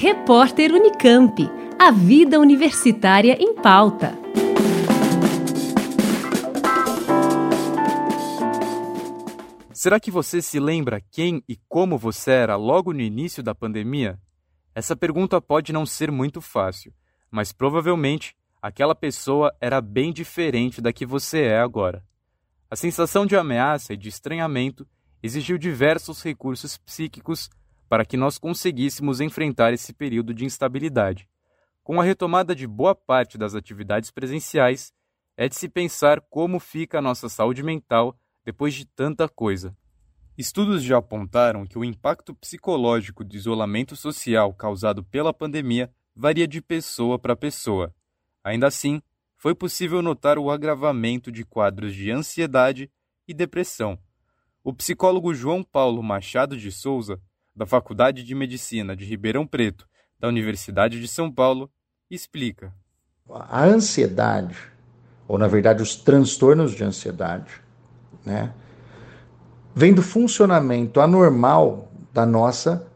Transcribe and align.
Repórter 0.00 0.72
Unicamp. 0.72 1.50
A 1.76 1.90
vida 1.90 2.38
universitária 2.38 3.36
em 3.36 3.52
pauta. 3.52 4.16
Será 9.72 9.98
que 9.98 10.08
você 10.08 10.40
se 10.40 10.60
lembra 10.60 11.02
quem 11.10 11.42
e 11.48 11.56
como 11.68 11.98
você 11.98 12.30
era 12.30 12.54
logo 12.54 12.92
no 12.92 13.00
início 13.00 13.42
da 13.42 13.56
pandemia? 13.56 14.16
Essa 14.72 14.94
pergunta 14.94 15.40
pode 15.40 15.72
não 15.72 15.84
ser 15.84 16.12
muito 16.12 16.40
fácil, 16.40 16.94
mas 17.28 17.50
provavelmente 17.50 18.36
aquela 18.62 18.94
pessoa 18.94 19.52
era 19.60 19.80
bem 19.80 20.12
diferente 20.12 20.80
da 20.80 20.92
que 20.92 21.04
você 21.04 21.40
é 21.40 21.58
agora. 21.58 22.04
A 22.70 22.76
sensação 22.76 23.26
de 23.26 23.34
ameaça 23.34 23.94
e 23.94 23.96
de 23.96 24.08
estranhamento 24.08 24.86
exigiu 25.20 25.58
diversos 25.58 26.22
recursos 26.22 26.78
psíquicos 26.78 27.50
para 27.88 28.04
que 28.04 28.16
nós 28.16 28.38
conseguíssemos 28.38 29.20
enfrentar 29.20 29.72
esse 29.72 29.92
período 29.92 30.34
de 30.34 30.44
instabilidade. 30.44 31.28
Com 31.82 32.00
a 32.00 32.04
retomada 32.04 32.54
de 32.54 32.66
boa 32.66 32.94
parte 32.94 33.38
das 33.38 33.54
atividades 33.54 34.10
presenciais, 34.10 34.92
é 35.36 35.48
de 35.48 35.56
se 35.56 35.68
pensar 35.68 36.20
como 36.20 36.58
fica 36.60 36.98
a 36.98 37.02
nossa 37.02 37.28
saúde 37.28 37.62
mental 37.62 38.18
depois 38.44 38.74
de 38.74 38.84
tanta 38.84 39.28
coisa. 39.28 39.74
Estudos 40.36 40.82
já 40.82 40.98
apontaram 40.98 41.66
que 41.66 41.78
o 41.78 41.84
impacto 41.84 42.34
psicológico 42.34 43.24
do 43.24 43.34
isolamento 43.34 43.96
social 43.96 44.52
causado 44.52 45.02
pela 45.02 45.32
pandemia 45.32 45.90
varia 46.14 46.46
de 46.46 46.60
pessoa 46.60 47.18
para 47.18 47.34
pessoa. 47.34 47.94
Ainda 48.44 48.66
assim, 48.66 49.00
foi 49.36 49.54
possível 49.54 50.02
notar 50.02 50.38
o 50.38 50.50
agravamento 50.50 51.30
de 51.32 51.44
quadros 51.44 51.94
de 51.94 52.10
ansiedade 52.10 52.90
e 53.26 53.32
depressão. 53.32 53.98
O 54.62 54.72
psicólogo 54.72 55.32
João 55.32 55.62
Paulo 55.62 56.02
Machado 56.02 56.56
de 56.56 56.70
Souza 56.70 57.20
da 57.58 57.66
Faculdade 57.66 58.22
de 58.22 58.34
Medicina 58.36 58.94
de 58.94 59.04
Ribeirão 59.04 59.44
Preto, 59.44 59.84
da 60.18 60.28
Universidade 60.28 61.00
de 61.00 61.08
São 61.08 61.30
Paulo, 61.30 61.68
explica. 62.08 62.72
A 63.28 63.64
ansiedade, 63.64 64.56
ou 65.26 65.36
na 65.36 65.48
verdade 65.48 65.82
os 65.82 65.96
transtornos 65.96 66.70
de 66.72 66.84
ansiedade, 66.84 67.50
né, 68.24 68.54
vem 69.74 69.92
do 69.92 70.02
funcionamento 70.02 71.00
anormal 71.00 71.90
da 72.14 72.24
nossa 72.24 72.86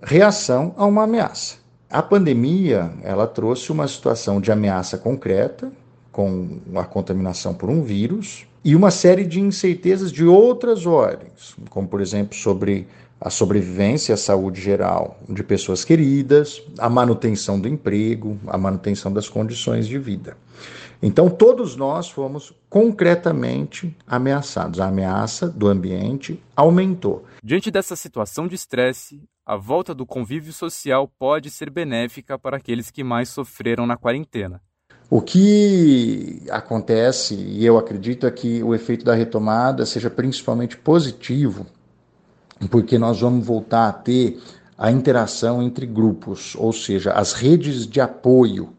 reação 0.00 0.72
a 0.76 0.86
uma 0.86 1.02
ameaça. 1.02 1.56
A 1.90 2.00
pandemia, 2.00 2.92
ela 3.02 3.26
trouxe 3.26 3.72
uma 3.72 3.88
situação 3.88 4.40
de 4.40 4.52
ameaça 4.52 4.96
concreta, 4.96 5.70
com 6.12 6.60
a 6.76 6.84
contaminação 6.84 7.54
por 7.54 7.68
um 7.68 7.82
vírus, 7.82 8.46
e 8.64 8.76
uma 8.76 8.90
série 8.90 9.24
de 9.24 9.40
incertezas 9.40 10.12
de 10.12 10.24
outras 10.24 10.86
ordens, 10.86 11.54
como 11.70 11.88
por 11.88 12.00
exemplo 12.00 12.36
sobre 12.36 12.86
a 13.20 13.30
sobrevivência 13.30 14.12
e 14.12 14.14
a 14.14 14.16
saúde 14.16 14.60
geral 14.60 15.18
de 15.28 15.44
pessoas 15.44 15.84
queridas, 15.84 16.62
a 16.78 16.90
manutenção 16.90 17.60
do 17.60 17.68
emprego, 17.68 18.38
a 18.46 18.58
manutenção 18.58 19.12
das 19.12 19.28
condições 19.28 19.86
de 19.86 19.98
vida. 19.98 20.36
Então, 21.00 21.28
todos 21.28 21.74
nós 21.74 22.08
fomos 22.08 22.52
concretamente 22.70 23.94
ameaçados. 24.06 24.80
A 24.80 24.86
ameaça 24.86 25.48
do 25.48 25.66
ambiente 25.66 26.40
aumentou. 26.54 27.24
Diante 27.42 27.72
dessa 27.72 27.96
situação 27.96 28.46
de 28.46 28.54
estresse, 28.54 29.20
a 29.44 29.56
volta 29.56 29.92
do 29.92 30.06
convívio 30.06 30.52
social 30.52 31.08
pode 31.18 31.50
ser 31.50 31.70
benéfica 31.70 32.38
para 32.38 32.56
aqueles 32.56 32.90
que 32.90 33.02
mais 33.02 33.28
sofreram 33.28 33.84
na 33.84 33.96
quarentena. 33.96 34.60
O 35.14 35.20
que 35.20 36.42
acontece, 36.48 37.34
e 37.34 37.66
eu 37.66 37.76
acredito, 37.76 38.26
é 38.26 38.30
que 38.30 38.62
o 38.62 38.74
efeito 38.74 39.04
da 39.04 39.14
retomada 39.14 39.84
seja 39.84 40.08
principalmente 40.08 40.74
positivo 40.74 41.66
porque 42.70 42.98
nós 42.98 43.20
vamos 43.20 43.44
voltar 43.44 43.88
a 43.88 43.92
ter 43.92 44.40
a 44.78 44.90
interação 44.90 45.62
entre 45.62 45.84
grupos, 45.84 46.54
ou 46.56 46.72
seja, 46.72 47.12
as 47.12 47.34
redes 47.34 47.86
de 47.86 48.00
apoio 48.00 48.70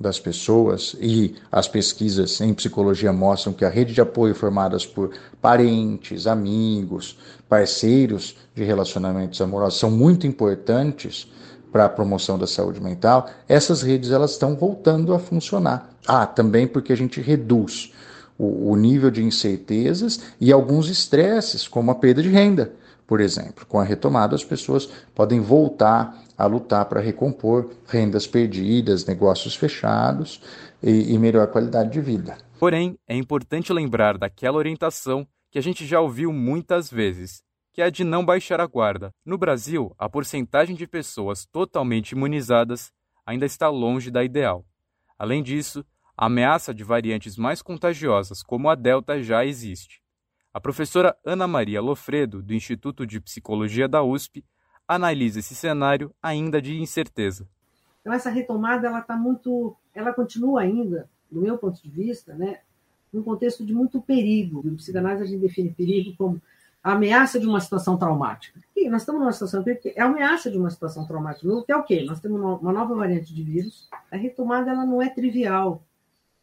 das 0.00 0.18
pessoas 0.18 0.96
e 1.02 1.34
as 1.52 1.68
pesquisas 1.68 2.40
em 2.40 2.54
psicologia 2.54 3.12
mostram 3.12 3.52
que 3.52 3.66
a 3.66 3.68
rede 3.68 3.92
de 3.92 4.00
apoio 4.00 4.34
formadas 4.34 4.86
por 4.86 5.10
parentes, 5.38 6.26
amigos, 6.26 7.18
parceiros 7.46 8.34
de 8.54 8.64
relacionamentos 8.64 9.38
amorosos 9.38 9.78
são 9.78 9.90
muito 9.90 10.26
importantes 10.26 11.28
para 11.74 11.86
a 11.86 11.88
promoção 11.88 12.38
da 12.38 12.46
saúde 12.46 12.80
mental. 12.80 13.28
Essas 13.48 13.82
redes 13.82 14.12
elas 14.12 14.30
estão 14.30 14.54
voltando 14.54 15.12
a 15.12 15.18
funcionar. 15.18 15.90
Ah, 16.06 16.24
também 16.24 16.68
porque 16.68 16.92
a 16.92 16.96
gente 16.96 17.20
reduz 17.20 17.92
o, 18.38 18.70
o 18.70 18.76
nível 18.76 19.10
de 19.10 19.24
incertezas 19.24 20.20
e 20.40 20.52
alguns 20.52 20.88
estresses, 20.88 21.66
como 21.66 21.90
a 21.90 21.96
perda 21.96 22.22
de 22.22 22.28
renda 22.28 22.72
por 23.06 23.20
exemplo, 23.20 23.66
com 23.66 23.78
a 23.78 23.84
retomada, 23.84 24.34
as 24.34 24.42
pessoas 24.42 24.86
podem 25.14 25.38
voltar 25.38 26.22
a 26.38 26.46
lutar 26.46 26.86
para 26.86 27.02
recompor 27.02 27.70
rendas 27.86 28.26
perdidas, 28.26 29.04
negócios 29.04 29.54
fechados 29.54 30.40
e, 30.82 31.12
e 31.12 31.18
melhor 31.18 31.48
qualidade 31.48 31.90
de 31.90 32.00
vida. 32.00 32.38
Porém, 32.58 32.96
é 33.06 33.14
importante 33.14 33.74
lembrar 33.74 34.16
daquela 34.16 34.56
orientação 34.56 35.26
que 35.50 35.58
a 35.58 35.62
gente 35.62 35.84
já 35.86 36.00
ouviu 36.00 36.32
muitas 36.32 36.90
vezes, 36.90 37.42
que 37.74 37.82
é 37.82 37.86
a 37.86 37.90
de 37.90 38.04
não 38.04 38.24
baixar 38.24 38.60
a 38.60 38.66
guarda. 38.66 39.12
No 39.26 39.36
Brasil, 39.36 39.92
a 39.98 40.08
porcentagem 40.08 40.76
de 40.76 40.86
pessoas 40.86 41.44
totalmente 41.44 42.12
imunizadas 42.12 42.92
ainda 43.26 43.44
está 43.44 43.68
longe 43.68 44.12
da 44.12 44.22
ideal. 44.22 44.64
Além 45.18 45.42
disso, 45.42 45.84
a 46.16 46.26
ameaça 46.26 46.72
de 46.72 46.84
variantes 46.84 47.36
mais 47.36 47.60
contagiosas, 47.60 48.44
como 48.44 48.68
a 48.68 48.76
Delta, 48.76 49.20
já 49.20 49.44
existe. 49.44 50.00
A 50.52 50.60
professora 50.60 51.16
Ana 51.26 51.48
Maria 51.48 51.80
Lofredo, 51.80 52.40
do 52.40 52.54
Instituto 52.54 53.04
de 53.04 53.20
Psicologia 53.20 53.88
da 53.88 54.04
USP, 54.04 54.44
analisa 54.86 55.40
esse 55.40 55.56
cenário 55.56 56.14
ainda 56.22 56.62
de 56.62 56.80
incerteza. 56.80 57.48
Então 58.02 58.12
essa 58.12 58.30
retomada 58.30 58.86
ela 58.86 59.00
está 59.00 59.16
muito, 59.16 59.76
ela 59.92 60.12
continua 60.12 60.60
ainda, 60.60 61.10
do 61.28 61.40
meu 61.40 61.58
ponto 61.58 61.82
de 61.82 61.90
vista, 61.90 62.34
né, 62.34 62.60
num 63.12 63.24
contexto 63.24 63.66
de 63.66 63.74
muito 63.74 64.00
perigo. 64.00 64.62
No 64.64 64.76
psicanálise 64.76 65.24
a 65.24 65.26
gente 65.26 65.40
define 65.40 65.72
perigo 65.72 66.14
como 66.16 66.40
a 66.84 66.92
ameaça 66.92 67.40
de 67.40 67.46
uma 67.46 67.60
situação 67.60 67.96
traumática. 67.96 68.60
E 68.76 68.90
nós 68.90 69.00
estamos 69.00 69.22
numa 69.22 69.32
situação 69.32 69.64
é 69.66 70.02
a 70.02 70.04
ameaça 70.04 70.50
de 70.50 70.58
uma 70.58 70.68
situação 70.68 71.06
traumática, 71.06 71.48
que 71.64 71.72
é 71.72 71.76
o 71.76 71.82
quê? 71.82 72.04
Nós 72.04 72.20
temos 72.20 72.38
uma 72.38 72.72
nova 72.72 72.94
variante 72.94 73.32
de 73.34 73.42
vírus. 73.42 73.88
A 74.12 74.16
retomada 74.16 74.70
ela 74.70 74.84
não 74.84 75.00
é 75.00 75.08
trivial. 75.08 75.82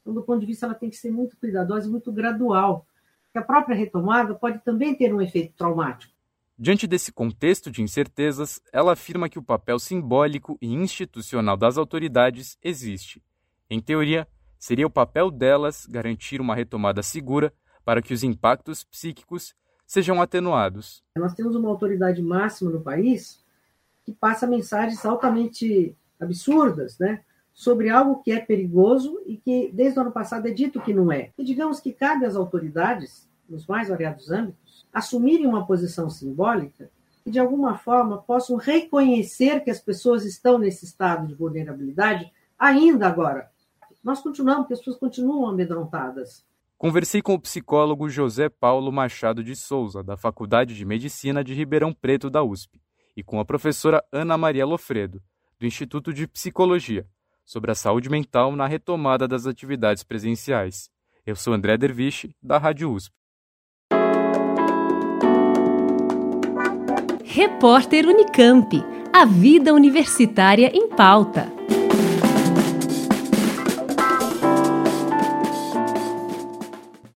Então, 0.00 0.14
do 0.14 0.22
ponto 0.22 0.38
de 0.38 0.46
vista, 0.46 0.64
ela 0.64 0.76
tem 0.76 0.88
que 0.88 0.96
ser 0.96 1.10
muito 1.10 1.36
cuidadosa 1.36 1.88
e 1.88 1.90
muito 1.90 2.12
gradual 2.12 2.86
que 3.32 3.38
a 3.38 3.42
própria 3.42 3.74
retomada 3.74 4.32
pode 4.32 4.60
também 4.60 4.94
ter 4.94 5.12
um 5.12 5.20
efeito 5.20 5.54
traumático. 5.56 6.14
Diante 6.56 6.86
desse 6.86 7.10
contexto 7.10 7.68
de 7.68 7.82
incertezas, 7.82 8.60
ela 8.72 8.92
afirma 8.92 9.28
que 9.28 9.40
o 9.40 9.42
papel 9.42 9.78
simbólico 9.80 10.56
e 10.62 10.72
institucional 10.72 11.56
das 11.56 11.76
autoridades 11.76 12.56
existe. 12.62 13.20
Em 13.68 13.80
teoria, 13.80 14.26
seria 14.56 14.86
o 14.86 14.90
papel 14.90 15.32
delas 15.32 15.84
garantir 15.84 16.40
uma 16.40 16.54
retomada 16.54 17.02
segura 17.02 17.52
para 17.84 18.00
que 18.00 18.14
os 18.14 18.22
impactos 18.22 18.84
psíquicos 18.84 19.54
sejam 19.88 20.22
atenuados. 20.22 21.02
Nós 21.16 21.34
temos 21.34 21.56
uma 21.56 21.68
autoridade 21.68 22.22
máxima 22.22 22.70
no 22.70 22.80
país 22.80 23.42
que 24.04 24.12
passa 24.12 24.46
mensagens 24.46 25.04
altamente 25.04 25.96
absurdas, 26.20 26.96
né? 26.98 27.24
sobre 27.58 27.90
algo 27.90 28.22
que 28.22 28.30
é 28.30 28.38
perigoso 28.38 29.20
e 29.26 29.36
que 29.36 29.68
desde 29.72 29.98
o 29.98 30.02
ano 30.02 30.12
passado 30.12 30.46
é 30.46 30.52
dito 30.52 30.80
que 30.80 30.94
não 30.94 31.10
é. 31.10 31.32
E 31.36 31.42
digamos 31.42 31.80
que 31.80 31.92
cabe 31.92 32.24
às 32.24 32.36
autoridades, 32.36 33.28
nos 33.48 33.66
mais 33.66 33.88
variados 33.88 34.30
âmbitos, 34.30 34.86
assumirem 34.92 35.44
uma 35.44 35.66
posição 35.66 36.08
simbólica 36.08 36.88
e 37.26 37.32
de 37.32 37.40
alguma 37.40 37.76
forma 37.76 38.18
possam 38.18 38.56
reconhecer 38.56 39.64
que 39.64 39.72
as 39.72 39.80
pessoas 39.80 40.24
estão 40.24 40.56
nesse 40.56 40.84
estado 40.84 41.26
de 41.26 41.34
vulnerabilidade 41.34 42.32
ainda 42.56 43.08
agora. 43.08 43.50
Nós 44.04 44.20
continuamos, 44.20 44.68
pessoas 44.68 44.96
continuam 44.96 45.48
amedrontadas. 45.48 46.44
Conversei 46.78 47.20
com 47.20 47.34
o 47.34 47.40
psicólogo 47.40 48.08
José 48.08 48.48
Paulo 48.48 48.92
Machado 48.92 49.42
de 49.42 49.56
Souza, 49.56 50.00
da 50.00 50.16
Faculdade 50.16 50.76
de 50.76 50.84
Medicina 50.84 51.42
de 51.42 51.52
Ribeirão 51.52 51.92
Preto 51.92 52.30
da 52.30 52.44
USP, 52.44 52.80
e 53.16 53.22
com 53.22 53.40
a 53.40 53.44
professora 53.44 54.00
Ana 54.12 54.38
Maria 54.38 54.64
Lofredo, 54.64 55.20
do 55.58 55.66
Instituto 55.66 56.14
de 56.14 56.28
Psicologia, 56.28 57.04
sobre 57.44 57.72
a 57.72 57.74
saúde 57.74 58.08
mental 58.08 58.54
na 58.54 58.68
retomada 58.68 59.26
das 59.26 59.44
atividades 59.44 60.04
presenciais. 60.04 60.88
Eu 61.26 61.34
sou 61.34 61.52
André 61.52 61.76
Derviche, 61.76 62.30
da 62.40 62.58
Rádio 62.58 62.92
USP. 62.92 63.12
Repórter 67.24 68.06
Unicamp. 68.06 68.70
A 69.12 69.24
vida 69.24 69.74
universitária 69.74 70.70
em 70.72 70.88
pauta. 70.90 71.57